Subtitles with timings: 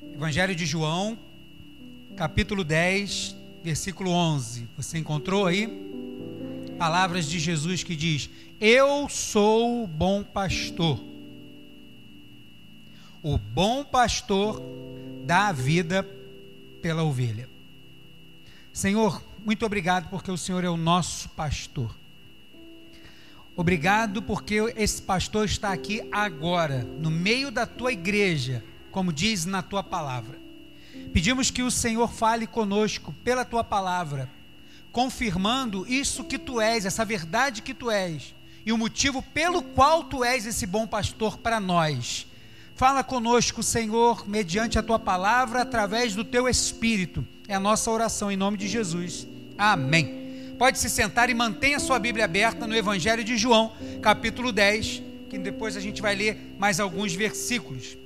[0.00, 1.18] Evangelho de João,
[2.16, 4.68] capítulo 10, versículo 11.
[4.76, 5.68] Você encontrou aí?
[6.78, 8.30] Palavras de Jesus que diz:
[8.60, 11.02] Eu sou o bom pastor.
[13.22, 14.62] O bom pastor
[15.24, 16.06] dá a vida
[16.80, 17.48] pela ovelha.
[18.72, 21.92] Senhor, muito obrigado porque o Senhor é o nosso pastor.
[23.56, 29.62] Obrigado porque esse pastor está aqui agora, no meio da tua igreja, como diz na
[29.62, 30.38] tua palavra.
[31.12, 34.30] Pedimos que o Senhor fale conosco pela tua palavra,
[34.92, 40.04] confirmando isso que tu és, essa verdade que tu és, e o motivo pelo qual
[40.04, 42.26] tu és esse bom pastor para nós.
[42.74, 47.26] Fala conosco, Senhor, mediante a tua palavra, através do teu espírito.
[47.48, 49.26] É a nossa oração em nome de Jesus.
[49.56, 50.54] Amém.
[50.58, 55.38] Pode se sentar e mantenha sua Bíblia aberta no Evangelho de João, capítulo 10, que
[55.38, 57.96] depois a gente vai ler mais alguns versículos.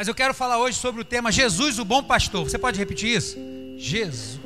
[0.00, 2.48] Mas eu quero falar hoje sobre o tema Jesus, o bom pastor.
[2.48, 3.36] Você pode repetir isso?
[3.76, 4.40] Jesus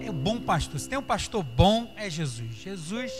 [0.00, 0.80] é o bom pastor.
[0.80, 2.56] Se tem um pastor bom, é Jesus.
[2.56, 3.12] Jesus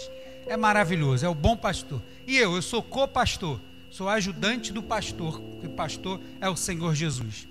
[0.46, 2.02] é maravilhoso, é o bom pastor.
[2.26, 6.94] E eu, eu sou co-pastor, sou ajudante do pastor, porque o pastor é o Senhor
[6.94, 7.46] Jesus.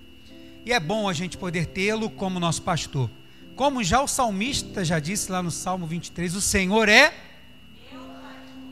[0.66, 3.11] E é bom a gente poder tê-lo como nosso pastor.
[3.55, 7.14] Como já o salmista já disse lá no Salmo 23, o Senhor é.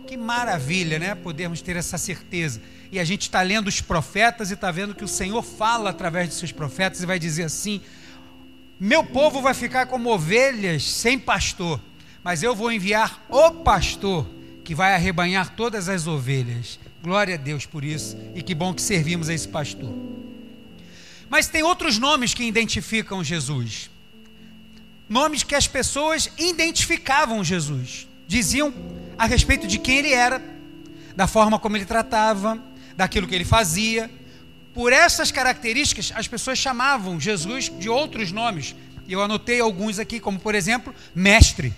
[0.07, 1.15] Que maravilha, né?
[1.15, 2.61] Podermos ter essa certeza.
[2.91, 6.29] E a gente está lendo os profetas e está vendo que o Senhor fala através
[6.29, 7.81] de seus profetas e vai dizer assim:
[8.79, 11.79] Meu povo vai ficar como ovelhas sem pastor,
[12.23, 14.27] mas eu vou enviar o pastor
[14.63, 16.79] que vai arrebanhar todas as ovelhas.
[17.01, 19.93] Glória a Deus por isso e que bom que servimos a esse pastor.
[21.29, 23.89] Mas tem outros nomes que identificam Jesus
[25.13, 28.73] nomes que as pessoas identificavam Jesus, diziam
[29.17, 30.41] a respeito de quem ele era,
[31.15, 32.61] da forma como ele tratava,
[32.95, 34.09] daquilo que ele fazia.
[34.73, 38.75] Por essas características, as pessoas chamavam Jesus de outros nomes.
[39.07, 41.73] E eu anotei alguns aqui, como por exemplo, mestre.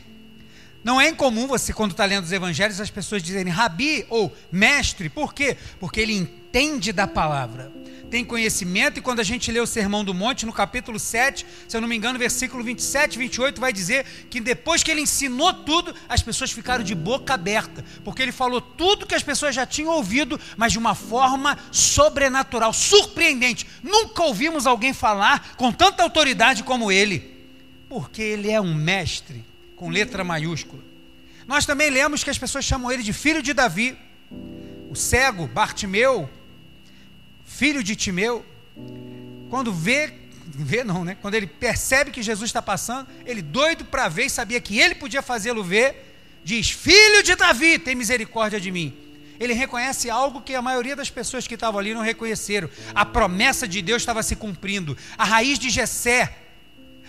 [0.84, 5.10] Não é incomum você, quando está lendo os evangelhos, as pessoas dizerem rabi ou mestre.
[5.10, 5.58] Por quê?
[5.80, 6.14] Porque ele
[6.56, 7.70] entende da palavra
[8.10, 11.76] tem conhecimento, e quando a gente lê o Sermão do Monte, no capítulo 7, se
[11.76, 15.94] eu não me engano, versículo 27 28, vai dizer que depois que ele ensinou tudo,
[16.08, 19.92] as pessoas ficaram de boca aberta, porque ele falou tudo que as pessoas já tinham
[19.92, 23.68] ouvido, mas de uma forma sobrenatural, surpreendente.
[23.84, 27.50] Nunca ouvimos alguém falar com tanta autoridade como ele,
[27.90, 29.44] porque ele é um mestre,
[29.76, 30.84] com letra maiúscula.
[31.46, 33.98] Nós também lemos que as pessoas chamam ele de filho de Davi.
[34.90, 36.30] O cego, Bartimeu,
[37.58, 38.46] filho de Timeu,
[39.50, 40.14] quando vê,
[40.46, 41.16] vê não, né?
[41.22, 44.96] Quando ele percebe que Jesus está passando, ele doido para ver e sabia que ele
[44.96, 48.94] podia fazê-lo ver, diz: Filho de Davi, tem misericórdia de mim.
[49.40, 52.70] Ele reconhece algo que a maioria das pessoas que estavam ali não reconheceram.
[52.94, 54.98] A promessa de Deus estava se cumprindo.
[55.18, 56.38] A raiz de Jessé,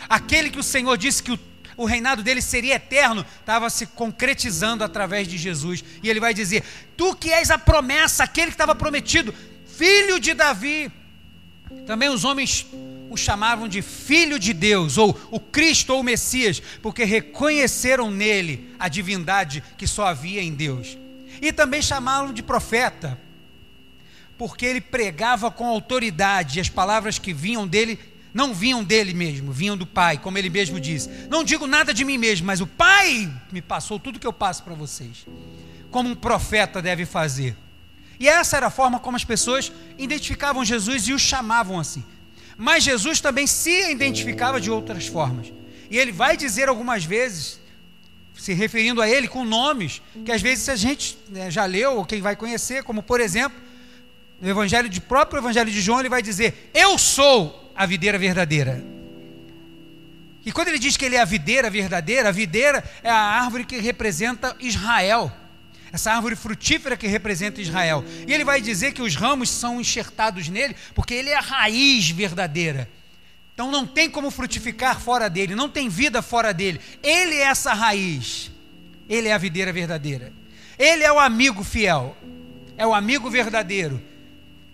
[0.08, 1.38] aquele que o Senhor disse que o
[1.76, 5.84] o reinado dele seria eterno, estava se concretizando através de Jesus.
[6.02, 6.64] E ele vai dizer:
[6.96, 9.34] Tu que és a promessa, aquele que estava prometido,
[9.76, 10.90] filho de Davi.
[11.86, 12.66] Também os homens
[13.08, 18.74] o chamavam de filho de Deus, ou o Cristo ou o Messias, porque reconheceram nele
[18.78, 20.98] a divindade que só havia em Deus.
[21.40, 23.18] E também chamavam de profeta,
[24.36, 27.98] porque ele pregava com autoridade, e as palavras que vinham dele
[28.34, 31.08] não vinham dele mesmo, vinham do Pai, como ele mesmo disse.
[31.30, 34.62] Não digo nada de mim mesmo, mas o Pai me passou tudo que eu passo
[34.62, 35.26] para vocês.
[35.90, 37.56] Como um profeta deve fazer.
[38.18, 42.04] E essa era a forma como as pessoas identificavam Jesus e o chamavam assim.
[42.56, 45.52] Mas Jesus também se identificava de outras formas.
[45.90, 47.60] E ele vai dizer algumas vezes,
[48.34, 52.04] se referindo a ele com nomes, que às vezes a gente né, já leu, ou
[52.04, 53.58] quem vai conhecer, como por exemplo,
[54.40, 58.82] no evangelho de próprio evangelho de João, ele vai dizer: "Eu sou a videira verdadeira".
[60.44, 63.64] E quando ele diz que ele é a videira verdadeira, a videira é a árvore
[63.64, 65.32] que representa Israel
[65.96, 68.04] essa árvore frutífera que representa Israel.
[68.26, 72.10] E ele vai dizer que os ramos são enxertados nele, porque ele é a raiz
[72.10, 72.88] verdadeira.
[73.54, 76.78] Então não tem como frutificar fora dele, não tem vida fora dele.
[77.02, 78.50] Ele é essa raiz.
[79.08, 80.32] Ele é a videira verdadeira.
[80.78, 82.14] Ele é o amigo fiel.
[82.76, 84.02] É o amigo verdadeiro.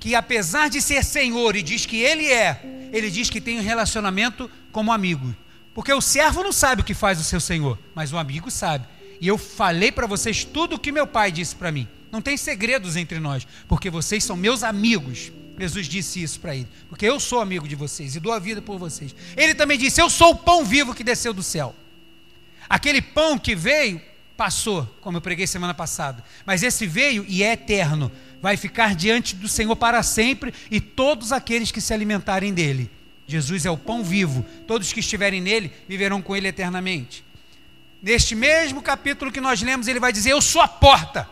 [0.01, 2.61] Que apesar de ser Senhor e diz que ele é,
[2.93, 5.33] ele diz que tem um relacionamento como amigo.
[5.73, 8.85] Porque o servo não sabe o que faz o seu Senhor, mas o amigo sabe.
[9.23, 11.87] E eu falei para vocês tudo o que meu pai disse para mim.
[12.11, 15.31] Não tem segredos entre nós, porque vocês são meus amigos.
[15.57, 18.61] Jesus disse isso para ele, porque eu sou amigo de vocês e dou a vida
[18.61, 19.15] por vocês.
[19.37, 21.73] Ele também disse: Eu sou o pão vivo que desceu do céu.
[22.69, 24.01] Aquele pão que veio,
[24.37, 28.11] passou, como eu preguei semana passada, mas esse veio e é eterno.
[28.41, 32.91] vai ficar diante do Senhor para sempre e todos aqueles que se alimentarem dele.
[33.25, 37.23] Jesus é o pão vivo, todos que estiverem nele viverão com ele eternamente.
[38.03, 41.29] Neste mesmo capítulo que nós lemos, ele vai dizer: Eu sou a porta.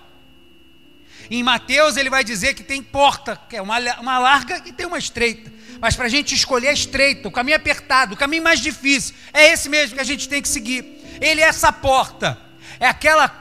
[1.28, 4.86] Em Mateus, ele vai dizer que tem porta, que é uma, uma larga e tem
[4.86, 5.52] uma estreita.
[5.80, 9.52] Mas para a gente escolher a estreita, o caminho apertado, o caminho mais difícil, é
[9.52, 10.84] esse mesmo que a gente tem que seguir.
[11.20, 12.38] Ele é essa porta,
[12.78, 13.32] é aquela,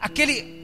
[0.00, 0.58] aquele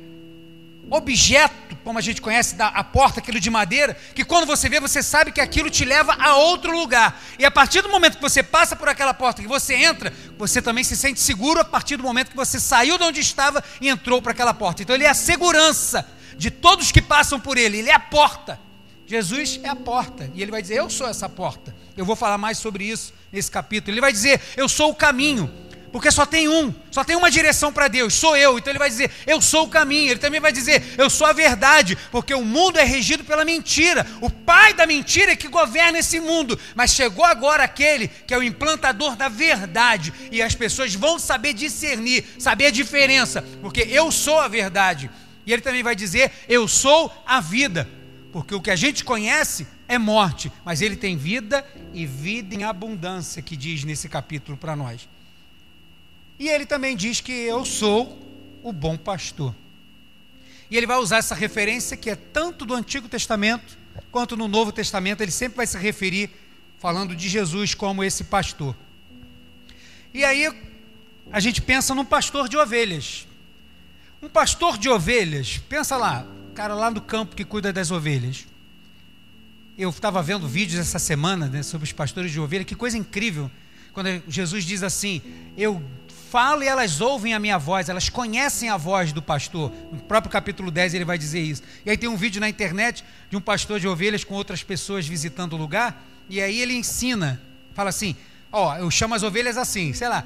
[0.90, 4.80] objeto, como a gente conhece da, a porta, aquilo de madeira, que quando você vê,
[4.80, 7.20] você sabe que aquilo te leva a outro lugar.
[7.38, 10.62] E a partir do momento que você passa por aquela porta, que você entra, você
[10.62, 13.88] também se sente seguro a partir do momento que você saiu de onde estava e
[13.88, 14.82] entrou para aquela porta.
[14.82, 18.58] Então ele é a segurança de todos que passam por ele, ele é a porta.
[19.06, 21.76] Jesus é a porta, e ele vai dizer: Eu sou essa porta.
[21.94, 23.92] Eu vou falar mais sobre isso nesse capítulo.
[23.92, 25.52] Ele vai dizer: Eu sou o caminho,
[25.94, 28.58] porque só tem um, só tem uma direção para Deus, sou eu.
[28.58, 30.10] Então ele vai dizer: Eu sou o caminho.
[30.10, 34.04] Ele também vai dizer: Eu sou a verdade, porque o mundo é regido pela mentira.
[34.20, 36.58] O pai da mentira é que governa esse mundo.
[36.74, 41.52] Mas chegou agora aquele que é o implantador da verdade, e as pessoas vão saber
[41.52, 45.08] discernir, saber a diferença, porque eu sou a verdade.
[45.46, 47.88] E ele também vai dizer: Eu sou a vida,
[48.32, 52.64] porque o que a gente conhece é morte, mas ele tem vida e vida em
[52.64, 55.14] abundância, que diz nesse capítulo para nós.
[56.38, 58.18] E ele também diz que eu sou
[58.62, 59.54] o bom pastor.
[60.70, 64.72] E ele vai usar essa referência que é tanto do Antigo Testamento quanto no Novo
[64.72, 66.30] Testamento, ele sempre vai se referir
[66.78, 68.76] falando de Jesus como esse pastor.
[70.12, 70.48] E aí
[71.32, 73.26] a gente pensa num pastor de ovelhas.
[74.22, 78.46] Um pastor de ovelhas, pensa lá, cara lá no campo que cuida das ovelhas.
[79.76, 83.50] Eu estava vendo vídeos essa semana né, sobre os pastores de ovelha, que coisa incrível.
[83.92, 85.20] Quando Jesus diz assim:
[85.56, 85.82] Eu
[86.34, 89.70] falo e elas ouvem a minha voz, elas conhecem a voz do pastor.
[89.92, 91.62] No próprio capítulo 10 ele vai dizer isso.
[91.86, 95.06] E aí tem um vídeo na internet de um pastor de ovelhas com outras pessoas
[95.06, 97.40] visitando o lugar, e aí ele ensina,
[97.72, 98.16] fala assim:
[98.50, 100.24] Ó, eu chamo as ovelhas assim, sei lá.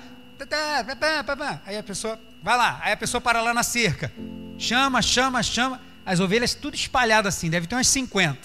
[1.67, 4.11] Aí a pessoa Vai lá, aí a pessoa para lá na cerca.
[4.57, 5.79] Chama, chama, chama.
[6.07, 8.39] As ovelhas tudo espalhadas assim, deve ter umas 50.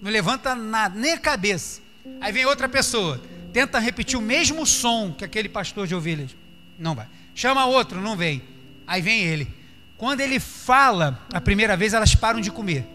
[0.00, 1.82] Não levanta nada, nem a cabeça.
[2.18, 3.20] Aí vem outra pessoa,
[3.52, 6.34] tenta repetir o mesmo som que aquele pastor de ovelhas.
[6.78, 7.06] Não vai.
[7.34, 8.42] Chama outro, não vem.
[8.86, 9.52] Aí vem ele.
[9.96, 12.86] Quando ele fala a primeira vez, elas param de comer.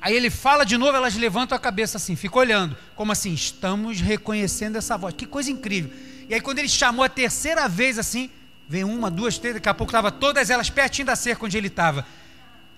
[0.00, 4.00] Aí ele fala de novo, elas levantam a cabeça assim, ficam olhando, como assim, estamos
[4.00, 5.14] reconhecendo essa voz.
[5.16, 5.90] Que coisa incrível.
[6.28, 8.30] E aí quando ele chamou a terceira vez assim,
[8.68, 11.68] Vem uma, duas, três, daqui a pouco estava todas elas pertinho da cerca onde ele
[11.68, 12.06] estava.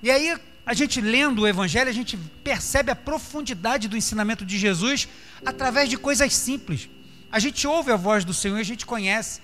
[0.00, 4.56] E aí, a gente lendo o Evangelho, a gente percebe a profundidade do ensinamento de
[4.56, 5.09] Jesus
[5.44, 6.88] através de coisas simples.
[7.32, 9.41] A gente ouve a voz do Senhor, a gente conhece.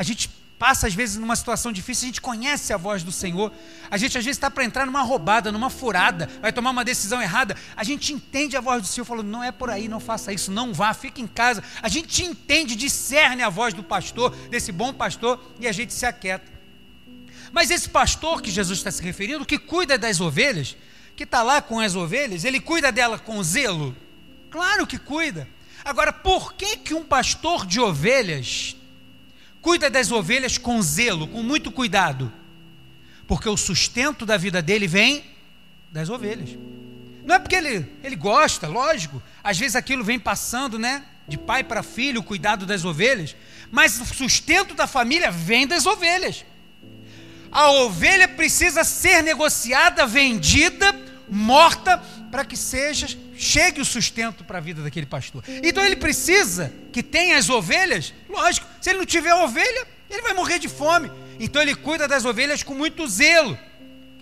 [0.00, 3.52] A gente passa às vezes numa situação difícil, a gente conhece a voz do Senhor.
[3.90, 7.20] A gente às vezes está para entrar numa roubada, numa furada, vai tomar uma decisão
[7.20, 7.54] errada.
[7.76, 10.50] A gente entende a voz do Senhor, falando: não é por aí, não faça isso,
[10.50, 11.62] não vá, fique em casa.
[11.82, 16.06] A gente entende, discerne a voz do pastor, desse bom pastor, e a gente se
[16.06, 16.50] aquieta.
[17.52, 20.78] Mas esse pastor que Jesus está se referindo, que cuida das ovelhas,
[21.14, 23.94] que está lá com as ovelhas, ele cuida dela com zelo?
[24.50, 25.46] Claro que cuida.
[25.84, 28.79] Agora, por que, que um pastor de ovelhas
[29.60, 32.32] Cuida das ovelhas com zelo, com muito cuidado,
[33.26, 35.24] porque o sustento da vida dele vem
[35.90, 36.56] das ovelhas.
[37.24, 41.04] Não é porque ele, ele gosta, lógico, às vezes aquilo vem passando, né?
[41.28, 43.36] De pai para filho, o cuidado das ovelhas,
[43.70, 46.44] mas o sustento da família vem das ovelhas.
[47.52, 50.94] A ovelha precisa ser negociada, vendida,
[51.28, 55.42] morta, para que seja chegue o sustento para a vida daquele pastor.
[55.62, 60.34] Então ele precisa que tenha as ovelhas, lógico, se ele não tiver ovelha, ele vai
[60.34, 61.10] morrer de fome.
[61.38, 63.58] Então ele cuida das ovelhas com muito zelo.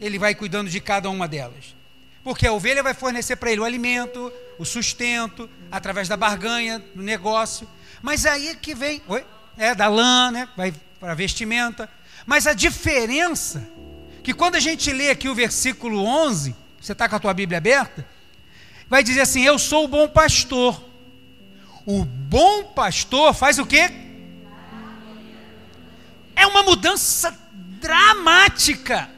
[0.00, 1.77] Ele vai cuidando de cada uma delas.
[2.23, 7.03] Porque a ovelha vai fornecer para ele o alimento, o sustento, através da barganha, do
[7.03, 7.69] negócio.
[8.03, 9.25] Mas aí que vem, oi?
[9.57, 10.49] É, da lã, né?
[10.57, 11.91] Vai para vestimenta.
[12.27, 13.67] Mas a diferença,
[14.23, 17.59] que quando a gente lê aqui o versículo 11, você está com a tua Bíblia
[17.59, 18.07] aberta?
[18.89, 20.83] vai dizer assim: Eu sou o bom pastor.
[21.85, 23.91] O bom pastor faz o quê?
[26.35, 29.09] É uma mudança dramática.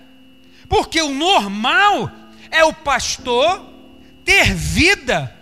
[0.68, 2.10] Porque o normal
[2.50, 3.66] é o pastor
[4.24, 5.36] ter vida.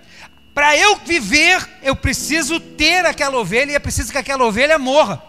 [0.54, 5.22] Para eu viver, eu preciso ter aquela ovelha e é preciso que aquela ovelha morra.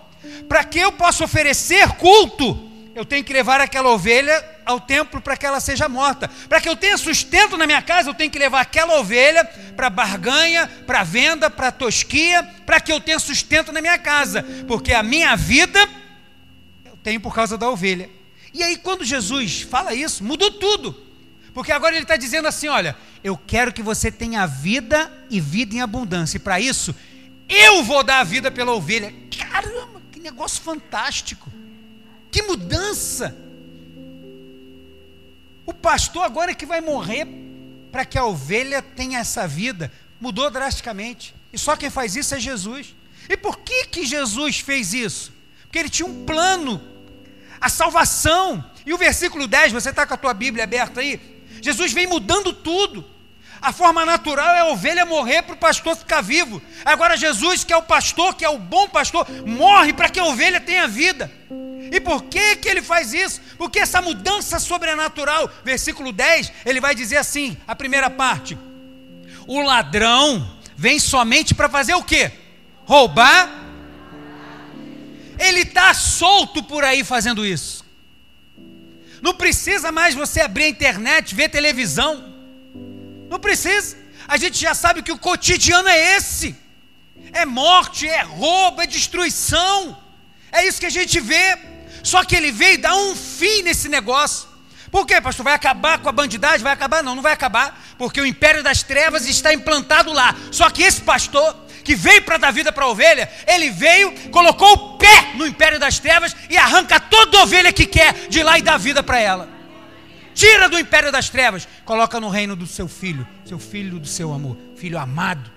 [0.47, 5.35] Para que eu possa oferecer culto, eu tenho que levar aquela ovelha ao templo para
[5.35, 6.29] que ela seja morta.
[6.47, 9.43] Para que eu tenha sustento na minha casa, eu tenho que levar aquela ovelha
[9.75, 14.43] para barganha, para venda, para tosquia, para que eu tenha sustento na minha casa.
[14.67, 15.79] Porque a minha vida
[16.85, 18.09] eu tenho por causa da ovelha.
[18.53, 20.95] E aí, quando Jesus fala isso, mudou tudo.
[21.51, 25.75] Porque agora ele está dizendo assim: olha, eu quero que você tenha vida e vida
[25.75, 26.37] em abundância.
[26.37, 26.95] E para isso,
[27.47, 29.11] eu vou dar a vida pela ovelha.
[29.35, 31.51] Caramba, que negócio fantástico!
[32.31, 33.48] Que mudança!
[35.69, 37.27] O pastor agora é que vai morrer
[37.91, 39.91] para que a ovelha tenha essa vida.
[40.19, 41.35] Mudou drasticamente.
[41.53, 42.95] E só quem faz isso é Jesus.
[43.29, 45.31] E por que que Jesus fez isso?
[45.61, 46.81] Porque ele tinha um plano,
[47.61, 48.65] a salvação.
[48.83, 51.21] E o versículo 10, você está com a tua Bíblia aberta aí?
[51.61, 53.05] Jesus vem mudando tudo.
[53.61, 56.59] A forma natural é a ovelha morrer para o pastor ficar vivo.
[56.83, 60.25] Agora, Jesus, que é o pastor, que é o bom pastor, morre para que a
[60.25, 61.31] ovelha tenha vida.
[61.91, 63.41] E por que, que ele faz isso?
[63.57, 68.57] Porque essa mudança sobrenatural, versículo 10, ele vai dizer assim: a primeira parte,
[69.47, 72.31] o ladrão vem somente para fazer o que?
[72.85, 73.49] Roubar.
[75.39, 77.85] Ele está solto por aí fazendo isso.
[79.21, 82.33] Não precisa mais você abrir a internet, ver televisão.
[83.29, 83.97] Não precisa.
[84.27, 86.55] A gente já sabe que o cotidiano é esse:
[87.31, 89.97] é morte, é roubo, é destruição.
[90.51, 91.57] É isso que a gente vê.
[92.03, 94.47] Só que ele veio dar um fim nesse negócio.
[94.91, 95.43] Por quê, pastor?
[95.43, 96.63] Vai acabar com a bandidagem?
[96.63, 97.03] Vai acabar?
[97.03, 100.35] Não, não vai acabar, porque o império das trevas está implantado lá.
[100.51, 104.71] Só que esse pastor, que veio para dar vida para a ovelha, ele veio, colocou
[104.73, 108.61] o pé no império das trevas e arranca toda ovelha que quer de lá e
[108.61, 109.49] dá vida para ela.
[110.33, 114.33] Tira do império das trevas, coloca no reino do seu filho, seu filho do seu
[114.33, 115.51] amor, filho amado.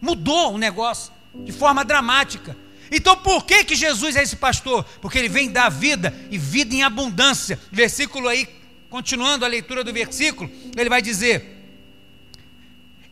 [0.00, 2.56] Mudou o negócio de forma dramática.
[2.90, 4.84] Então por que que Jesus é esse pastor?
[5.00, 7.58] Porque ele vem dar vida e vida em abundância.
[7.70, 8.48] Versículo aí,
[8.88, 11.56] continuando a leitura do versículo, ele vai dizer: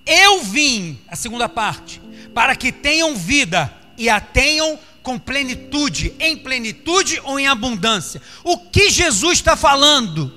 [0.05, 2.01] Eu vim, a segunda parte,
[2.35, 8.21] para que tenham vida e a tenham com plenitude, em plenitude ou em abundância.
[8.43, 10.35] O que Jesus está falando?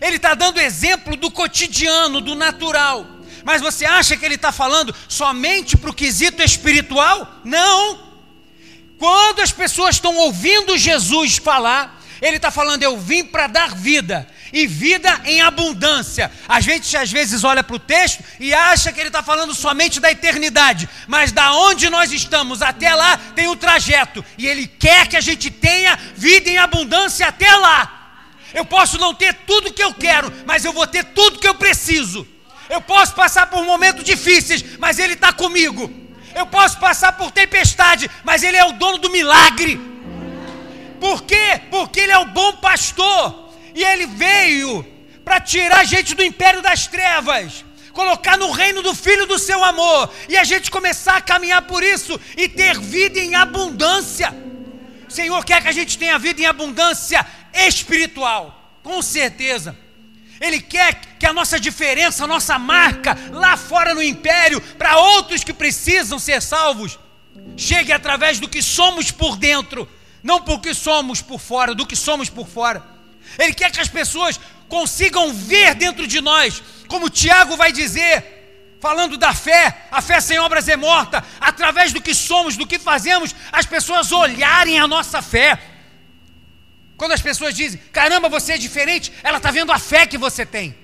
[0.00, 3.06] Ele está dando exemplo do cotidiano, do natural.
[3.44, 7.40] Mas você acha que ele está falando somente para o quesito espiritual?
[7.44, 8.09] Não.
[9.00, 14.28] Quando as pessoas estão ouvindo Jesus falar, ele está falando: Eu vim para dar vida,
[14.52, 16.30] e vida em abundância.
[16.46, 20.00] A gente às vezes olha para o texto e acha que ele está falando somente
[20.00, 24.66] da eternidade, mas da onde nós estamos até lá tem o um trajeto, e ele
[24.66, 27.96] quer que a gente tenha vida em abundância até lá.
[28.52, 31.54] Eu posso não ter tudo que eu quero, mas eu vou ter tudo que eu
[31.54, 32.28] preciso.
[32.68, 35.99] Eu posso passar por momentos difíceis, mas Ele está comigo.
[36.34, 39.80] Eu posso passar por tempestade, mas Ele é o dono do milagre.
[41.00, 41.60] Por quê?
[41.70, 43.50] Porque Ele é o bom pastor.
[43.74, 44.86] E Ele veio
[45.24, 49.62] para tirar a gente do império das trevas, colocar no reino do Filho do seu
[49.62, 54.34] amor, e a gente começar a caminhar por isso e ter vida em abundância.
[55.08, 59.76] O Senhor quer que a gente tenha vida em abundância espiritual, com certeza.
[60.40, 65.44] Ele quer que a nossa diferença, a nossa marca lá fora no império, para outros
[65.44, 66.98] que precisam ser salvos,
[67.56, 69.86] chegue através do que somos por dentro,
[70.22, 72.82] não porque somos por fora, do que somos por fora.
[73.38, 79.18] Ele quer que as pessoas consigam ver dentro de nós, como Tiago vai dizer, falando
[79.18, 83.34] da fé, a fé sem obras é morta, através do que somos, do que fazemos,
[83.52, 85.58] as pessoas olharem a nossa fé
[87.00, 90.44] quando as pessoas dizem, caramba, você é diferente, ela está vendo a fé que você
[90.44, 90.76] tem.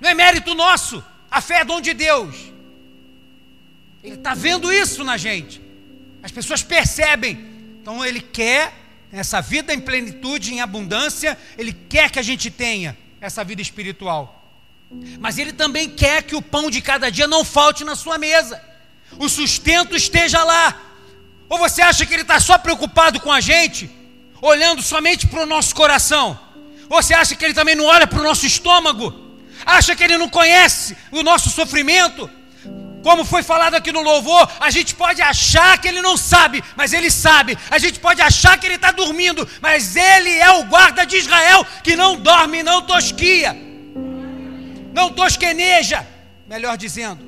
[0.00, 2.34] Não é mérito nosso, a fé é dom de Deus.
[4.02, 5.60] Ele está vendo isso na gente.
[6.22, 7.34] As pessoas percebem.
[7.82, 8.72] Então ele quer
[9.12, 14.50] essa vida em plenitude, em abundância, ele quer que a gente tenha essa vida espiritual.
[15.20, 18.58] Mas ele também quer que o pão de cada dia não falte na sua mesa.
[19.18, 20.80] O sustento esteja lá.
[21.46, 23.97] Ou você acha que ele está só preocupado com a gente?
[24.40, 26.38] Olhando somente para o nosso coração?
[26.88, 29.14] Você acha que ele também não olha para o nosso estômago?
[29.64, 32.30] Acha que ele não conhece o nosso sofrimento?
[33.02, 36.92] Como foi falado aqui no louvor, a gente pode achar que ele não sabe, mas
[36.92, 37.56] ele sabe.
[37.70, 41.64] A gente pode achar que ele está dormindo, mas ele é o guarda de Israel
[41.82, 43.56] que não dorme, não tosquia,
[44.92, 46.06] não tosqueneja,
[46.46, 47.24] melhor dizendo,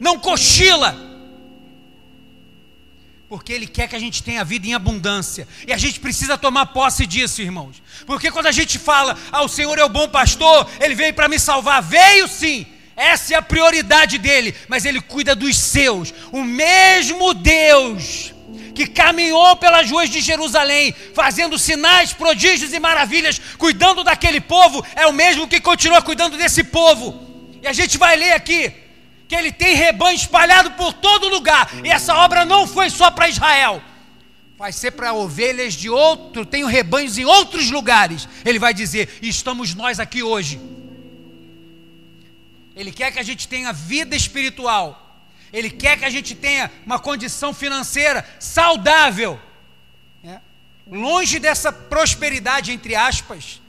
[0.00, 1.03] não cochila
[3.28, 5.48] porque Ele quer que a gente tenha vida em abundância.
[5.66, 7.82] E a gente precisa tomar posse disso, irmãos.
[8.06, 11.28] Porque quando a gente fala, ah, o Senhor é o bom pastor, Ele veio para
[11.28, 12.66] me salvar, veio sim.
[12.96, 16.14] Essa é a prioridade dele, mas ele cuida dos seus.
[16.30, 18.32] O mesmo Deus
[18.74, 25.06] que caminhou pelas ruas de Jerusalém, fazendo sinais, prodígios e maravilhas, cuidando daquele povo, é
[25.06, 27.20] o mesmo que continua cuidando desse povo.
[27.62, 28.72] E a gente vai ler aqui
[29.34, 31.68] que ele tem rebanho espalhado por todo lugar.
[31.84, 33.82] E essa obra não foi só para Israel.
[34.56, 38.28] Vai ser para ovelhas de outro, tenho rebanhos em outros lugares.
[38.44, 40.60] Ele vai dizer: estamos nós aqui hoje.
[42.76, 45.00] Ele quer que a gente tenha vida espiritual.
[45.52, 49.40] Ele quer que a gente tenha uma condição financeira saudável.
[50.24, 50.38] É.
[50.90, 53.60] Longe dessa prosperidade, entre aspas,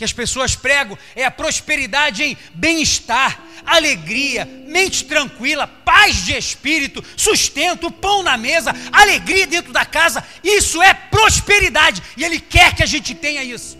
[0.00, 7.04] que as pessoas pregam, é a prosperidade em bem-estar, alegria, mente tranquila, paz de espírito,
[7.14, 10.24] sustento, pão na mesa, alegria dentro da casa.
[10.42, 13.76] Isso é prosperidade e Ele quer que a gente tenha isso.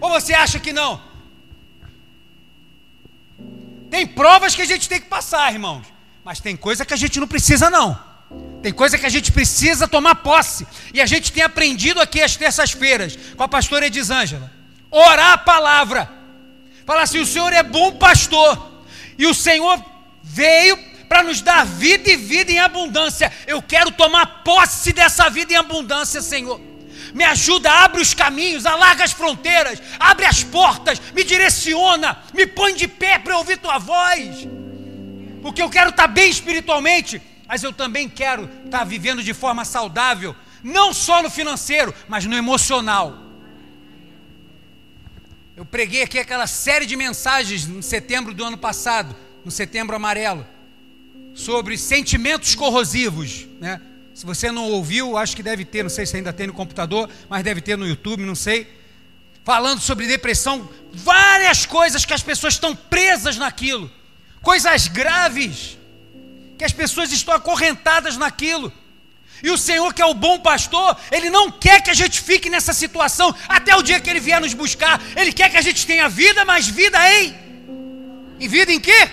[0.00, 0.98] Ou você acha que não?
[3.90, 5.84] Tem provas que a gente tem que passar, irmãos.
[6.24, 8.00] Mas tem coisa que a gente não precisa, não.
[8.62, 10.66] Tem coisa que a gente precisa tomar posse.
[10.94, 14.59] E a gente tem aprendido aqui às terças-feiras com a pastora Edisângela.
[14.90, 16.10] Orar a palavra.
[16.84, 18.70] Falar assim: o Senhor é bom pastor.
[19.16, 19.82] E o Senhor
[20.22, 20.76] veio
[21.08, 23.32] para nos dar vida e vida em abundância.
[23.46, 26.70] Eu quero tomar posse dessa vida em abundância, Senhor
[27.14, 32.74] me ajuda, abre os caminhos, alarga as fronteiras, abre as portas, me direciona, me põe
[32.74, 34.46] de pé para ouvir tua voz.
[35.42, 39.34] Porque eu quero estar tá bem espiritualmente, mas eu também quero estar tá vivendo de
[39.34, 43.29] forma saudável, não só no financeiro, mas no emocional.
[45.60, 49.14] Eu preguei aqui aquela série de mensagens em setembro do ano passado,
[49.44, 50.46] no setembro amarelo,
[51.34, 53.78] sobre sentimentos corrosivos, né?
[54.14, 57.10] Se você não ouviu, acho que deve ter, não sei se ainda tem no computador,
[57.28, 58.74] mas deve ter no YouTube, não sei.
[59.44, 63.92] Falando sobre depressão, várias coisas que as pessoas estão presas naquilo,
[64.40, 65.76] coisas graves,
[66.56, 68.72] que as pessoas estão acorrentadas naquilo.
[69.42, 72.50] E o Senhor, que é o bom pastor, Ele não quer que a gente fique
[72.50, 75.00] nessa situação até o dia que Ele vier nos buscar.
[75.16, 77.34] Ele quer que a gente tenha vida, mas vida em.
[78.38, 79.10] E vida em quê?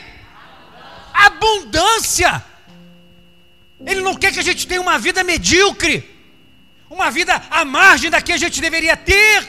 [1.14, 2.44] Abundância.
[3.86, 6.04] Ele não quer que a gente tenha uma vida medíocre,
[6.90, 9.48] uma vida à margem da que a gente deveria ter.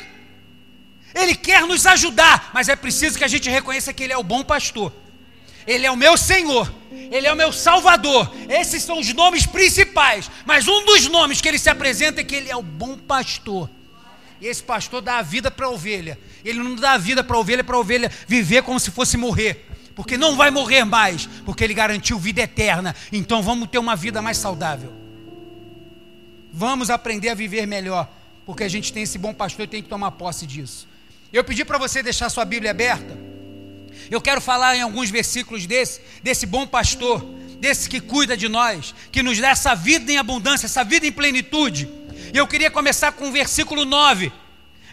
[1.14, 4.22] Ele quer nos ajudar, mas é preciso que a gente reconheça que Ele é o
[4.22, 4.92] bom pastor.
[5.66, 6.72] Ele é o meu Senhor,
[7.10, 8.30] Ele é o meu Salvador.
[8.48, 10.30] Esses são os nomes principais.
[10.44, 13.68] Mas um dos nomes que Ele se apresenta é que Ele é o bom pastor.
[14.40, 16.18] E esse pastor dá a vida para a ovelha.
[16.44, 19.16] Ele não dá a vida para a ovelha para a ovelha viver como se fosse
[19.16, 22.94] morrer porque não vai morrer mais, porque Ele garantiu vida eterna.
[23.10, 24.92] Então vamos ter uma vida mais saudável.
[26.52, 28.08] Vamos aprender a viver melhor,
[28.46, 30.86] porque a gente tem esse bom pastor e tem que tomar posse disso.
[31.32, 33.18] Eu pedi para você deixar sua Bíblia aberta.
[34.10, 37.24] Eu quero falar em alguns versículos desse, desse bom pastor,
[37.60, 41.12] desse que cuida de nós, que nos dá essa vida em abundância, essa vida em
[41.12, 41.88] plenitude.
[42.32, 44.32] E eu queria começar com o versículo 9,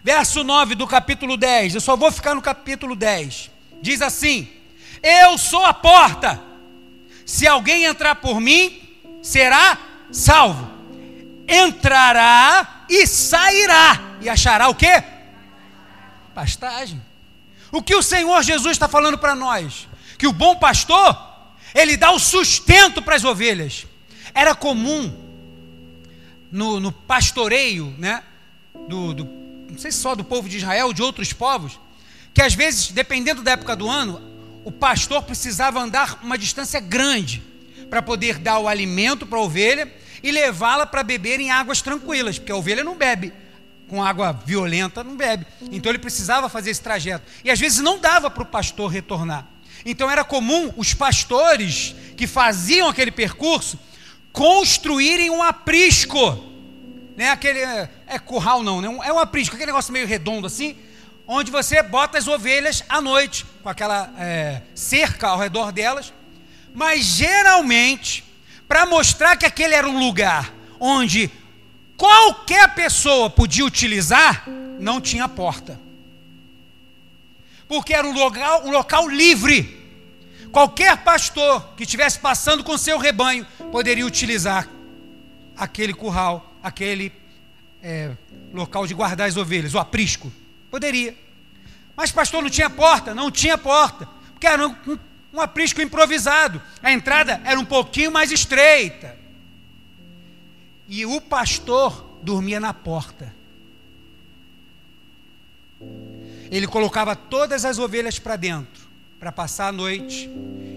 [0.03, 1.75] verso 9 do capítulo 10.
[1.75, 3.51] Eu só vou ficar no capítulo 10.
[3.81, 4.49] Diz assim:
[5.05, 6.41] eu sou a porta.
[7.27, 8.81] Se alguém entrar por mim,
[9.21, 9.77] será
[10.11, 10.67] salvo.
[11.47, 13.99] Entrará e sairá.
[14.19, 15.03] E achará o quê?
[16.33, 16.99] Pastagem.
[17.75, 19.89] O que o Senhor Jesus está falando para nós?
[20.17, 21.13] Que o bom pastor,
[21.73, 23.85] ele dá o sustento para as ovelhas.
[24.33, 25.13] Era comum
[26.49, 28.23] no, no pastoreio, né?
[28.87, 29.25] Do, do,
[29.69, 31.77] não sei se só do povo de Israel, de outros povos,
[32.33, 34.21] que às vezes, dependendo da época do ano,
[34.63, 37.43] o pastor precisava andar uma distância grande
[37.89, 42.39] para poder dar o alimento para a ovelha e levá-la para beber em águas tranquilas,
[42.39, 43.33] porque a ovelha não bebe
[43.87, 45.45] com água violenta, não bebe.
[45.71, 47.25] Então ele precisava fazer esse trajeto.
[47.43, 49.47] E às vezes não dava para o pastor retornar.
[49.85, 53.79] Então era comum os pastores que faziam aquele percurso
[54.31, 56.43] construírem um aprisco.
[57.15, 57.29] Né?
[57.29, 58.87] Aquele, é, é curral não, né?
[59.05, 60.75] é um aprisco, aquele negócio meio redondo assim,
[61.27, 66.13] onde você bota as ovelhas à noite, com aquela é, cerca ao redor delas,
[66.73, 68.23] mas geralmente,
[68.67, 71.31] para mostrar que aquele era um lugar onde
[71.97, 74.47] qualquer pessoa podia utilizar,
[74.79, 75.79] não tinha porta.
[77.67, 79.83] Porque era um local, um local livre.
[80.51, 84.69] Qualquer pastor que estivesse passando com seu rebanho poderia utilizar
[85.57, 87.11] aquele curral, aquele
[87.81, 88.11] é,
[88.53, 90.31] local de guardar as ovelhas, o aprisco.
[90.71, 91.15] Poderia.
[91.95, 93.13] Mas, pastor, não tinha porta?
[93.13, 94.07] Não tinha porta.
[94.33, 94.97] Porque era um, um,
[95.33, 96.61] um aprisco improvisado.
[96.81, 99.17] A entrada era um pouquinho mais estreita.
[100.87, 103.33] E o pastor dormia na porta.
[106.51, 108.87] Ele colocava todas as ovelhas para dentro,
[109.19, 110.29] para passar a noite.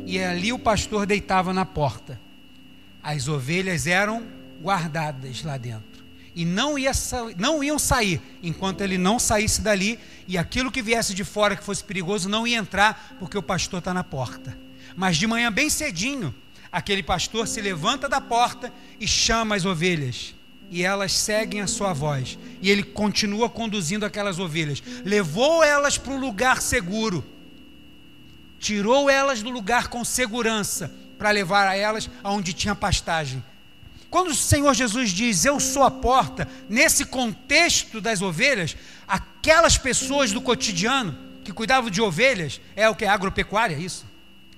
[0.06, 2.20] E ali o pastor deitava na porta.
[3.02, 4.26] As ovelhas eram
[4.60, 5.98] guardadas lá dentro
[6.38, 6.92] e não, ia,
[7.36, 11.64] não iam sair enquanto ele não saísse dali e aquilo que viesse de fora que
[11.64, 14.56] fosse perigoso não ia entrar porque o pastor está na porta.
[14.94, 16.32] Mas de manhã, bem cedinho,
[16.70, 20.34] aquele pastor se levanta da porta e chama as ovelhas.
[20.70, 22.38] E elas seguem a sua voz.
[22.60, 24.82] E ele continua conduzindo aquelas ovelhas.
[25.04, 27.24] Levou elas para um lugar seguro.
[28.58, 33.42] tirou elas do lugar com segurança para levar a elas aonde tinha pastagem.
[34.10, 38.76] Quando o Senhor Jesus diz, Eu sou a porta, nesse contexto das ovelhas,
[39.06, 43.04] aquelas pessoas do cotidiano que cuidavam de ovelhas, é o que?
[43.04, 44.06] Agropecuária, isso?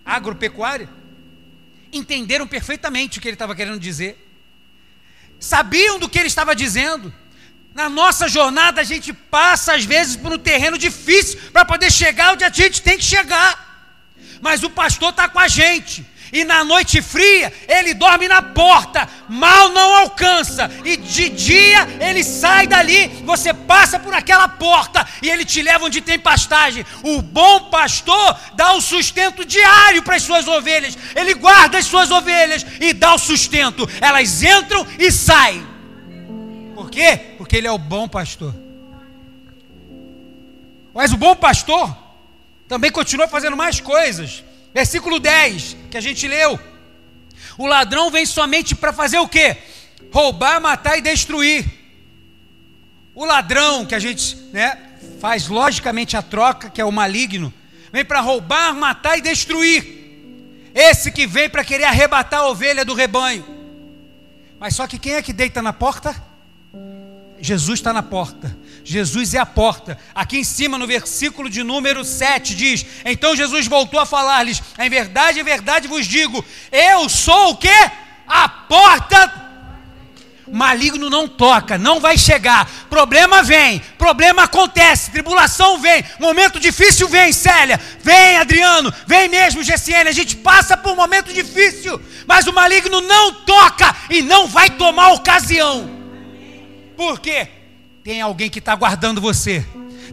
[0.05, 0.89] Agropecuária?
[1.93, 4.27] Entenderam perfeitamente o que ele estava querendo dizer,
[5.39, 7.13] sabiam do que ele estava dizendo.
[7.75, 12.33] Na nossa jornada, a gente passa, às vezes, por um terreno difícil para poder chegar
[12.33, 13.69] onde a gente tem que chegar.
[14.41, 19.09] Mas o pastor está com a gente, e na noite fria ele dorme na porta,
[19.29, 25.29] mal não alcança, e de dia ele sai dali, você passa por aquela porta e
[25.29, 26.85] ele te leva onde tem pastagem.
[27.03, 32.11] O bom pastor dá o sustento diário para as suas ovelhas, ele guarda as suas
[32.11, 35.67] ovelhas e dá o sustento, elas entram e saem.
[36.75, 37.35] Por quê?
[37.37, 38.55] Porque ele é o bom pastor.
[40.95, 41.95] Mas o bom pastor
[42.69, 44.43] também continua fazendo mais coisas.
[44.73, 46.59] Versículo 10, que a gente leu.
[47.59, 49.57] O ladrão vem somente para fazer o quê?
[50.13, 51.67] Roubar, matar e destruir.
[53.15, 54.79] O ladrão, que a gente né,
[55.21, 57.53] faz logicamente a troca, que é o maligno,
[57.93, 60.01] vem para roubar, matar e destruir.
[60.75, 63.45] Esse que vem para querer arrebatar a ovelha do rebanho.
[64.59, 66.15] Mas só que quem é que deita na porta?
[67.41, 68.57] Jesus está na porta.
[68.85, 69.99] Jesus é a porta.
[70.15, 74.89] Aqui em cima, no versículo de número 7, diz: Então Jesus voltou a falar-lhes: Em
[74.89, 77.91] verdade, em verdade vos digo, eu sou o que?
[78.27, 79.51] A porta.
[80.53, 82.69] Maligno não toca, não vai chegar.
[82.89, 90.09] Problema vem, problema acontece, tribulação vem, momento difícil vem, Célia, vem, Adriano, vem mesmo, GCN.
[90.09, 94.71] A gente passa por um momento difícil, mas o maligno não toca e não vai
[94.71, 95.89] tomar ocasião.
[96.97, 97.60] Por quê?
[98.03, 99.65] Tem alguém que está guardando você.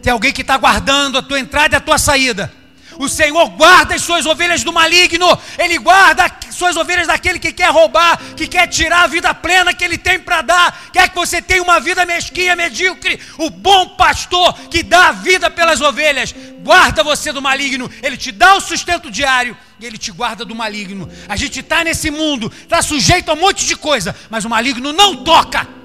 [0.02, 2.52] Tem alguém que está guardando a tua entrada e a tua saída.
[2.98, 5.26] O Senhor guarda as suas ovelhas do maligno.
[5.56, 9.72] Ele guarda as suas ovelhas daquele que quer roubar, que quer tirar a vida plena
[9.72, 10.90] que ele tem para dar.
[10.92, 13.18] Quer que você tenha uma vida mesquinha, medíocre.
[13.38, 17.90] O bom pastor que dá a vida pelas ovelhas guarda você do maligno.
[18.02, 21.08] Ele te dá o sustento diário e ele te guarda do maligno.
[21.28, 24.92] A gente está nesse mundo, está sujeito a um monte de coisa, mas o maligno
[24.92, 25.77] não toca.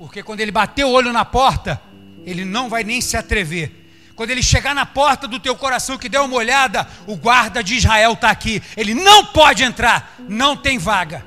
[0.00, 1.78] Porque quando ele bater o olho na porta,
[2.24, 3.70] ele não vai nem se atrever.
[4.16, 7.74] Quando ele chegar na porta do teu coração que der uma olhada, o guarda de
[7.74, 8.62] Israel está aqui.
[8.78, 11.26] Ele não pode entrar, não tem vaga.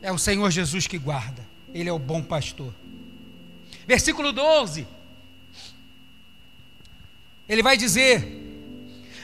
[0.00, 1.46] É o Senhor Jesus que guarda.
[1.74, 2.72] Ele é o bom pastor.
[3.86, 4.86] Versículo 12.
[7.46, 8.26] Ele vai dizer: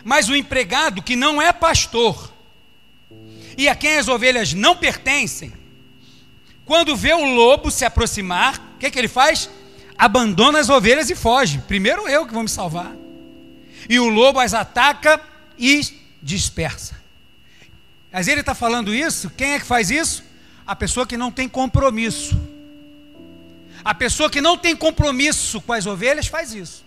[0.04, 2.30] Mas o empregado que não é pastor,
[3.56, 5.54] e a quem as ovelhas não pertencem,
[6.66, 9.48] quando vê o lobo se aproximar, o que, que ele faz?
[9.96, 11.62] Abandona as ovelhas e foge.
[11.66, 12.92] Primeiro eu que vou me salvar.
[13.88, 15.20] E o lobo as ataca
[15.56, 15.80] e
[16.20, 16.96] dispersa.
[18.12, 20.24] Mas ele está falando isso, quem é que faz isso?
[20.66, 22.36] A pessoa que não tem compromisso.
[23.84, 26.84] A pessoa que não tem compromisso com as ovelhas faz isso.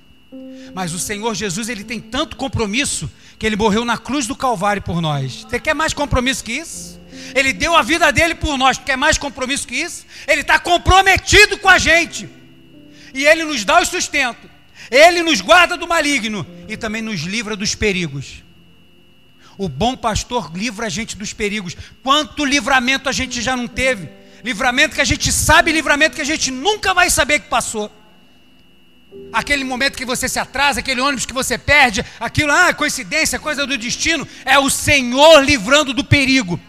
[0.73, 4.81] Mas o Senhor Jesus, ele tem tanto compromisso que ele morreu na cruz do Calvário
[4.81, 5.45] por nós.
[5.47, 6.98] Você quer mais compromisso que isso?
[7.35, 8.77] Ele deu a vida dele por nós.
[8.77, 10.05] Quer mais compromisso que isso?
[10.27, 12.29] Ele está comprometido com a gente.
[13.13, 14.49] E ele nos dá o sustento.
[14.89, 18.43] Ele nos guarda do maligno e também nos livra dos perigos.
[19.57, 21.75] O bom pastor livra a gente dos perigos.
[22.01, 24.09] Quanto livramento a gente já não teve?
[24.43, 27.91] Livramento que a gente sabe, livramento que a gente nunca vai saber que passou.
[29.33, 33.67] Aquele momento que você se atrasa, aquele ônibus que você perde, aquilo, ah, coincidência, coisa
[33.67, 36.59] do destino, é o Senhor livrando do perigo.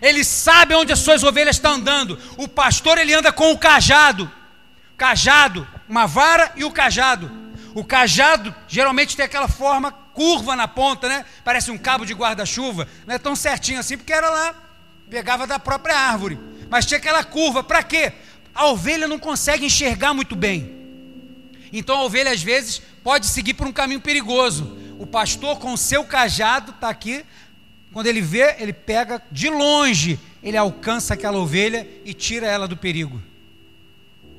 [0.00, 2.18] Ele sabe onde as suas ovelhas estão andando.
[2.36, 4.30] O pastor ele anda com o cajado.
[4.96, 7.30] Cajado, uma vara e o cajado.
[7.74, 11.24] O cajado geralmente tem aquela forma curva na ponta, né?
[11.44, 12.88] Parece um cabo de guarda-chuva.
[13.06, 14.54] Não é tão certinho assim, porque era lá,
[15.08, 16.38] pegava da própria árvore.
[16.68, 18.12] Mas tinha aquela curva, para quê?
[18.54, 20.78] A ovelha não consegue enxergar muito bem.
[21.72, 24.76] Então a ovelha às vezes pode seguir por um caminho perigoso.
[24.98, 27.24] O pastor com o seu cajado está aqui
[27.92, 32.76] quando ele vê, ele pega de longe, ele alcança aquela ovelha e tira ela do
[32.76, 33.20] perigo.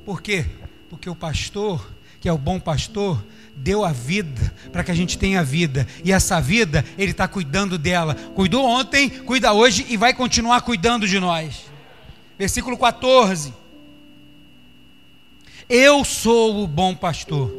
[0.06, 0.46] Por quê?
[0.90, 5.18] Porque o pastor, que é o bom pastor, deu a vida para que a gente
[5.18, 5.86] tenha vida.
[6.04, 8.16] E essa vida, ele está cuidando dela.
[8.16, 11.66] Cuidou ontem, cuida hoje e vai continuar cuidando de nós.
[12.40, 13.54] Versículo 14.
[15.68, 17.50] Eu sou o bom pastor,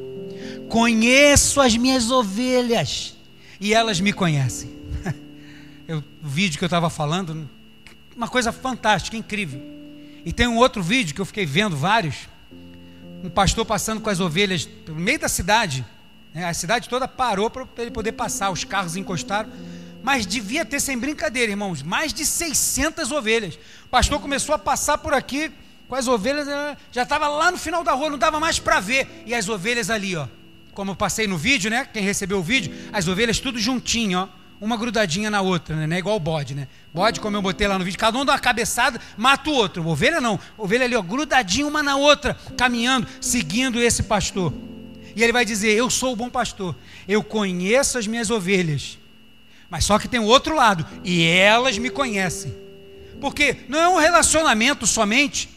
[0.69, 3.17] conheço as minhas ovelhas
[3.59, 4.82] e elas me conhecem
[5.97, 7.49] o vídeo que eu estava falando,
[8.17, 9.61] uma coisa fantástica, incrível.
[10.25, 12.29] E tem um outro vídeo que eu fiquei vendo vários,
[13.23, 15.85] um pastor passando com as ovelhas no meio da cidade,
[16.35, 16.45] Né?
[16.47, 19.51] A cidade toda parou para ele poder passar, os carros encostaram.
[20.03, 23.55] Mas devia ter, sem brincadeira, irmãos, mais de 600 ovelhas.
[23.85, 25.53] O pastor começou a passar por aqui
[25.89, 28.81] com as ovelhas, eh, já estava lá no final da rua, não dava mais para
[28.81, 29.23] ver.
[29.27, 30.27] E as ovelhas ali, ó.
[30.73, 31.85] Como eu passei no vídeo, né?
[31.85, 34.42] Quem recebeu o vídeo, as ovelhas tudo juntinho, ó.
[34.63, 35.97] Uma grudadinha na outra, né?
[35.97, 36.69] É igual o bode, né?
[36.95, 39.85] Bode, como eu botei lá no vídeo, cada um dá uma cabeçada, mata o outro.
[39.85, 40.39] Ovelha não.
[40.57, 44.55] Ovelha ali, ó, grudadinho uma na outra, caminhando, seguindo esse pastor.
[45.17, 46.77] E ele vai dizer: Eu sou o bom pastor,
[47.09, 49.01] eu conheço as minhas ovelhas.
[49.69, 52.55] Mas só que tem o outro lado, e elas me conhecem.
[53.21, 55.51] Porque não é um relacionamento somente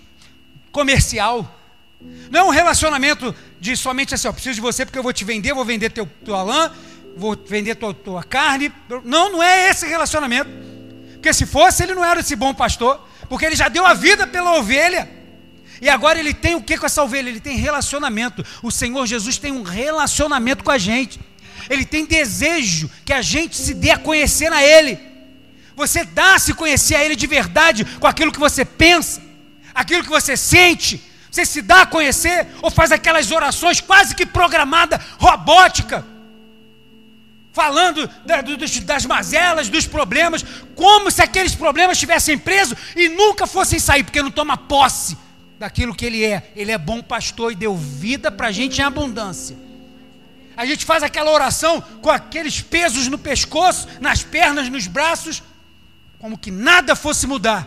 [0.72, 1.56] comercial.
[2.32, 5.24] Não é um relacionamento de somente assim, ó, preciso de você porque eu vou te
[5.24, 6.72] vender, vou vender teu, tua lã,
[7.16, 8.72] vou vender tua, tua carne.
[9.04, 10.50] Não, não é esse relacionamento.
[11.14, 14.28] Porque se fosse, ele não era esse bom pastor, porque ele já deu a vida
[14.28, 15.10] pela ovelha.
[15.82, 17.30] E agora ele tem o que com essa ovelha?
[17.30, 18.46] Ele tem relacionamento.
[18.62, 21.20] O Senhor Jesus tem um relacionamento com a gente.
[21.70, 25.00] Ele tem desejo que a gente se dê a conhecer a Ele.
[25.76, 29.22] Você dá a se conhecer a Ele de verdade com aquilo que você pensa,
[29.74, 31.02] aquilo que você sente.
[31.30, 36.06] Você se dá a conhecer ou faz aquelas orações quase que programada, robótica,
[37.56, 38.10] falando
[38.84, 40.44] das mazelas, dos problemas,
[40.76, 45.18] como se aqueles problemas estivessem presos e nunca fossem sair, porque não toma posse
[45.58, 46.52] daquilo que Ele é.
[46.54, 49.56] Ele é bom pastor e deu vida para a gente em abundância.
[50.58, 55.42] A gente faz aquela oração com aqueles pesos no pescoço, nas pernas, nos braços,
[56.20, 57.66] como que nada fosse mudar.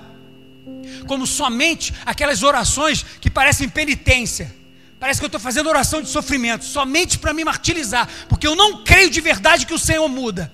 [1.07, 4.55] Como somente aquelas orações que parecem penitência.
[5.01, 8.83] Parece que eu estou fazendo oração de sofrimento, somente para me martirizar, porque eu não
[8.83, 10.53] creio de verdade que o Senhor muda.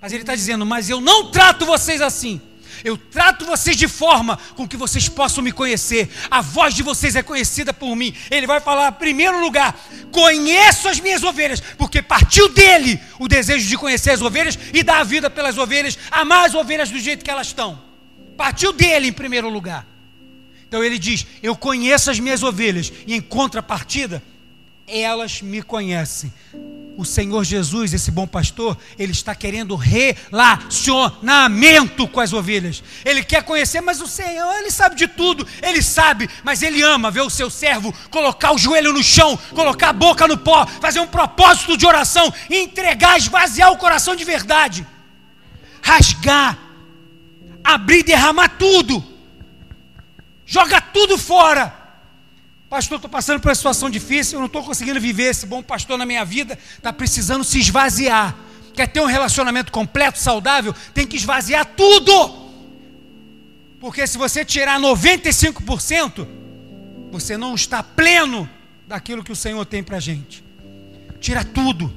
[0.00, 2.40] Mas Ele está dizendo: Mas eu não trato vocês assim.
[2.84, 6.10] Eu trato vocês de forma com que vocês possam me conhecer.
[6.28, 8.12] A voz de vocês é conhecida por mim.
[8.28, 9.78] Ele vai falar, em primeiro lugar,
[10.10, 14.98] conheço as minhas ovelhas, porque partiu dele o desejo de conhecer as ovelhas e dar
[14.98, 17.80] a vida pelas ovelhas, amar as ovelhas do jeito que elas estão.
[18.36, 19.86] Partiu dele em primeiro lugar.
[20.72, 24.22] Então ele diz: Eu conheço as minhas ovelhas, e em contrapartida,
[24.86, 26.32] elas me conhecem.
[26.96, 32.82] O Senhor Jesus, esse bom pastor, ele está querendo relacionamento com as ovelhas.
[33.04, 37.10] Ele quer conhecer, mas o Senhor, ele sabe de tudo, ele sabe, mas ele ama
[37.10, 41.00] ver o seu servo colocar o joelho no chão, colocar a boca no pó, fazer
[41.00, 44.86] um propósito de oração, entregar, esvaziar o coração de verdade,
[45.82, 46.56] rasgar,
[47.62, 49.11] abrir, derramar tudo,
[50.52, 51.82] joga tudo fora
[52.72, 55.98] Pastor, estou passando por uma situação difícil, eu não estou conseguindo viver esse bom pastor
[55.98, 58.34] na minha vida, está precisando se esvaziar.
[58.72, 60.74] Quer ter um relacionamento completo, saudável?
[60.94, 62.50] Tem que esvaziar tudo.
[63.78, 66.26] Porque se você tirar 95%,
[67.10, 68.48] você não está pleno
[68.88, 70.42] daquilo que o Senhor tem para a gente.
[71.20, 71.92] Tira tudo,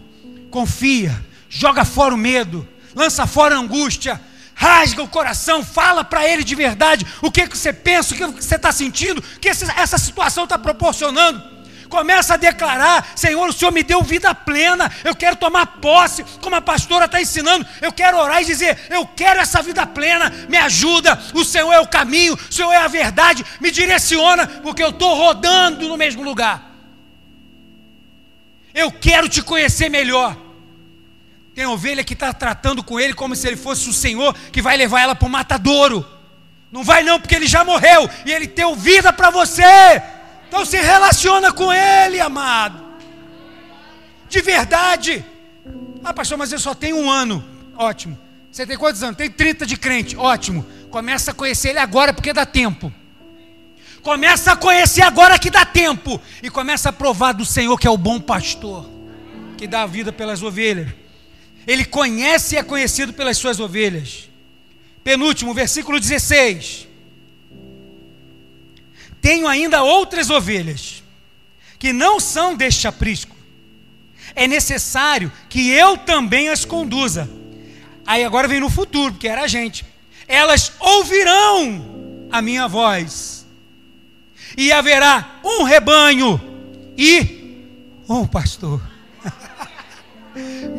[0.52, 4.20] confia, joga fora o medo, lança fora a angústia,
[4.56, 8.26] rasga o coração, fala para ele de verdade o que, que você pensa, o que
[8.26, 11.56] você está sentindo, o que essa situação está proporcionando.
[11.90, 16.56] Começa a declarar: Senhor, o Senhor me deu vida plena, eu quero tomar posse, como
[16.56, 20.58] a pastora está ensinando, eu quero orar e dizer: Eu quero essa vida plena, me
[20.58, 24.90] ajuda, o Senhor é o caminho, o Senhor é a verdade, me direciona, porque eu
[24.90, 26.72] estou rodando no mesmo lugar.
[28.74, 30.45] Eu quero te conhecer melhor.
[31.56, 34.76] Tem ovelha que está tratando com ele como se ele fosse o Senhor que vai
[34.76, 36.06] levar ela para o matadouro.
[36.70, 39.64] Não vai não, porque ele já morreu e ele deu vida para você.
[40.50, 42.84] Então se relaciona com ele, amado.
[44.28, 45.24] De verdade.
[46.04, 47.42] Ah, pastor, mas eu só tenho um ano.
[47.78, 48.20] Ótimo.
[48.52, 49.16] Você tem quantos anos?
[49.16, 50.18] Tem 30 de crente.
[50.18, 50.66] Ótimo.
[50.92, 52.94] Começa a conhecer ele agora porque dá tempo.
[54.02, 56.22] Começa a conhecer agora que dá tempo.
[56.44, 58.90] E começa a provar do Senhor que é o bom pastor.
[59.58, 61.05] Que dá a vida pelas ovelhas.
[61.68, 64.30] Ele conhece e é conhecido pelas suas ovelhas.
[65.04, 66.88] Penúltimo, versículo 16.
[69.22, 71.04] Tenho ainda outras ovelhas,
[71.80, 73.36] que não são deste aprisco.
[74.36, 77.30] É necessário que eu também as conduza.
[78.06, 79.86] Aí agora vem no futuro, porque era a gente.
[80.28, 83.46] Elas ouvirão a minha voz.
[84.58, 86.40] E haverá um rebanho
[86.98, 87.66] e
[88.08, 88.82] um pastor.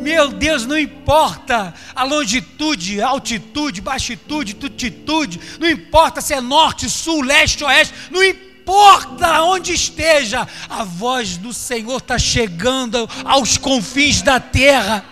[0.07, 7.21] Meu Deus, não importa a longitude, altitude, baixitude, tutitude, não importa se é norte, sul,
[7.21, 14.39] leste, oeste, não importa onde esteja, a voz do Senhor está chegando aos confins da
[14.39, 15.03] terra.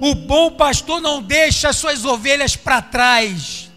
[0.00, 3.68] O bom pastor não deixa as suas ovelhas para trás.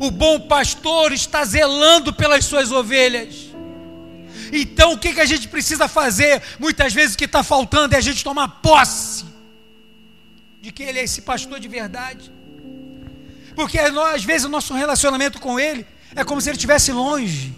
[0.00, 3.47] O bom pastor está zelando pelas suas ovelhas.
[4.52, 6.42] Então o que, que a gente precisa fazer?
[6.58, 9.24] Muitas vezes o que está faltando é a gente tomar posse
[10.60, 12.32] de que Ele é esse pastor de verdade.
[13.54, 17.54] Porque às vezes o nosso relacionamento com Ele é como se Ele estivesse longe.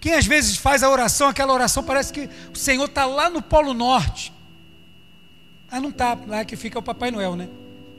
[0.00, 3.40] Quem às vezes faz a oração, aquela oração parece que o Senhor está lá no
[3.40, 4.32] Polo Norte.
[5.70, 7.48] Ah, não está, lá que fica o Papai Noel, né?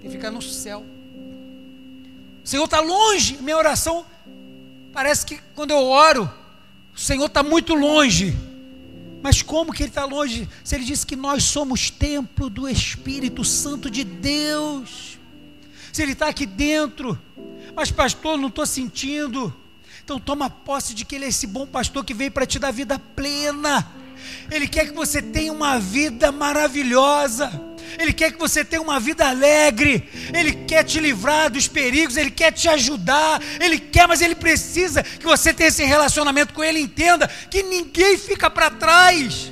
[0.01, 0.85] Tem que ficar no céu.
[2.43, 4.05] O Senhor está longe, minha oração
[4.91, 6.31] parece que quando eu oro,
[6.95, 8.35] o Senhor está muito longe.
[9.21, 10.49] Mas como que Ele está longe?
[10.63, 15.17] Se Ele disse que nós somos templo do Espírito Santo de Deus.
[15.91, 17.19] Se Ele está aqui dentro.
[17.75, 19.53] Mas, pastor, não estou sentindo.
[20.03, 22.71] Então, toma posse de que Ele é esse bom pastor que veio para te dar
[22.71, 23.89] vida plena.
[24.51, 27.72] Ele quer que você tenha uma vida maravilhosa.
[27.99, 32.31] Ele quer que você tenha uma vida alegre, Ele quer te livrar dos perigos, Ele
[32.31, 36.79] quer te ajudar, Ele quer, mas Ele precisa que você tenha esse relacionamento com Ele,
[36.79, 39.51] entenda que ninguém fica para trás.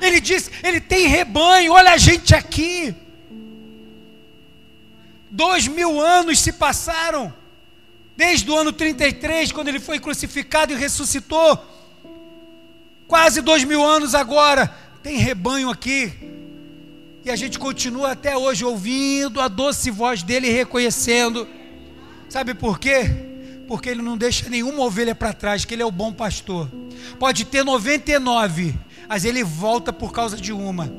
[0.00, 2.94] Ele diz, Ele tem rebanho, olha a gente aqui.
[5.30, 7.32] Dois mil anos se passaram,
[8.16, 11.64] desde o ano 33, quando ele foi crucificado e ressuscitou.
[13.06, 16.12] Quase dois mil anos agora, tem rebanho aqui,
[17.28, 21.46] e a gente continua até hoje ouvindo a doce voz dele e reconhecendo.
[22.26, 23.04] Sabe por quê?
[23.66, 26.70] Porque ele não deixa nenhuma ovelha para trás, que ele é o bom pastor.
[27.18, 28.74] Pode ter 99,
[29.06, 30.90] mas ele volta por causa de uma.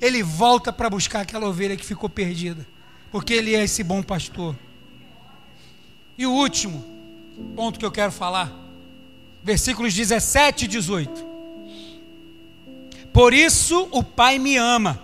[0.00, 2.64] Ele volta para buscar aquela ovelha que ficou perdida,
[3.10, 4.56] porque ele é esse bom pastor.
[6.16, 6.84] E o último
[7.56, 8.52] ponto que eu quero falar,
[9.42, 11.31] versículos 17 e 18.
[13.12, 15.02] Por isso o Pai me ama,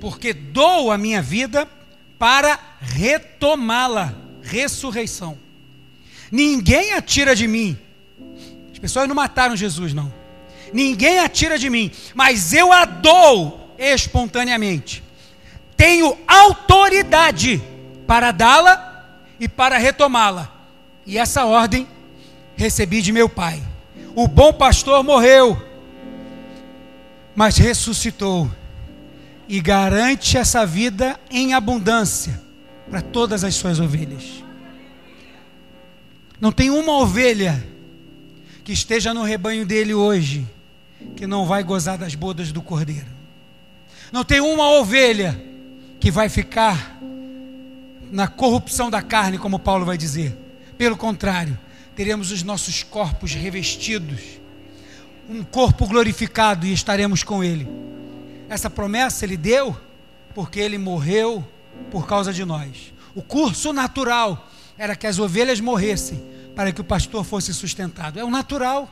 [0.00, 1.68] porque dou a minha vida
[2.18, 5.38] para retomá-la ressurreição.
[6.30, 7.78] Ninguém atira de mim.
[8.72, 10.12] As pessoas não mataram Jesus, não.
[10.72, 15.02] Ninguém atira de mim, mas eu a dou espontaneamente.
[15.76, 17.62] Tenho autoridade
[18.06, 20.52] para dá-la e para retomá-la.
[21.06, 21.86] E essa ordem
[22.56, 23.62] recebi de meu Pai.
[24.14, 25.73] O bom pastor morreu
[27.34, 28.50] mas ressuscitou
[29.48, 32.40] e garante essa vida em abundância
[32.88, 34.44] para todas as suas ovelhas.
[36.40, 37.66] Não tem uma ovelha
[38.62, 40.46] que esteja no rebanho dele hoje
[41.16, 43.06] que não vai gozar das bodas do cordeiro.
[44.10, 45.38] Não tem uma ovelha
[46.00, 46.98] que vai ficar
[48.10, 50.36] na corrupção da carne, como Paulo vai dizer.
[50.78, 51.58] Pelo contrário,
[51.96, 54.20] teremos os nossos corpos revestidos
[55.28, 57.68] um corpo glorificado e estaremos com Ele.
[58.48, 59.76] Essa promessa Ele deu
[60.34, 61.46] porque Ele morreu
[61.90, 62.92] por causa de nós.
[63.14, 66.22] O curso natural era que as ovelhas morressem
[66.54, 68.18] para que o pastor fosse sustentado.
[68.18, 68.88] É o natural.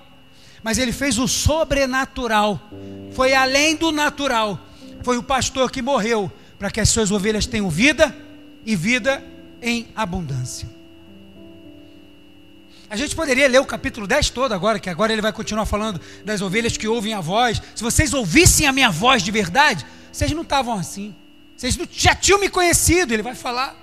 [0.62, 2.61] Mas ele fez o sobrenatural.
[3.12, 4.61] Foi além do natural.
[5.03, 8.14] Foi o pastor que morreu para que as suas ovelhas tenham vida
[8.64, 9.25] e vida
[9.61, 10.68] em abundância.
[12.92, 15.98] A gente poderia ler o capítulo 10 todo agora, que agora ele vai continuar falando
[16.26, 17.62] das ovelhas que ouvem a voz.
[17.74, 21.14] Se vocês ouvissem a minha voz de verdade, vocês não estavam assim.
[21.57, 23.74] Vocês já tinham me conhecido, ele vai falar.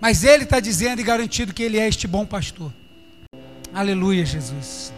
[0.00, 2.72] Mas ele está dizendo e garantido que ele é este bom pastor.
[3.74, 4.90] Aleluia, Jesus.